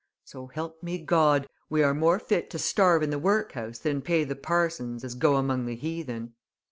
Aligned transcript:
So 0.25 0.47
help 0.47 0.81
me 0.81 0.97
God, 0.97 1.47
we 1.69 1.83
are 1.83 1.93
more 1.93 2.17
fit 2.17 2.49
to 2.49 2.57
starve 2.57 3.03
in 3.03 3.11
the 3.11 3.19
workhouse 3.19 3.77
than 3.77 4.01
pay 4.01 4.23
the 4.23 4.35
parsons 4.35 5.03
as 5.03 5.13
go 5.13 5.35
among 5.35 5.67
the 5.67 5.75
heathen." 5.75 6.33